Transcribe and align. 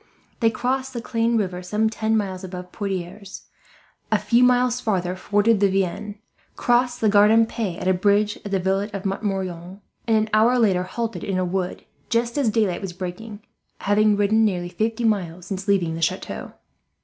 They 0.39 0.49
crossed 0.49 0.93
the 0.93 0.99
Clain 1.01 1.37
river 1.37 1.61
some 1.61 1.87
ten 1.87 2.17
miles 2.17 2.43
above 2.43 2.71
Poitiers, 2.71 3.43
a 4.11 4.17
few 4.17 4.43
miles 4.43 4.81
farther 4.81 5.15
forded 5.15 5.59
the 5.59 5.69
Vienne, 5.69 6.15
crossed 6.55 7.01
the 7.01 7.07
Gartempe 7.07 7.77
at 7.79 7.87
a 7.87 7.93
bridge 7.93 8.39
at 8.43 8.49
the 8.49 8.57
village 8.59 8.89
of 8.93 9.05
Montmorillon 9.05 9.79
and, 10.07 10.17
an 10.17 10.29
hour 10.33 10.57
later, 10.57 10.81
halted 10.85 11.23
in 11.23 11.37
a 11.37 11.45
wood, 11.45 11.85
just 12.09 12.35
as 12.35 12.49
daylight 12.49 12.81
was 12.81 12.93
breaking, 12.93 13.43
having 13.81 14.17
ridden 14.17 14.43
nearly 14.43 14.69
fifty 14.69 15.03
miles 15.03 15.45
since 15.45 15.67
leaving 15.67 15.93
the 15.93 16.01
chateau. 16.01 16.53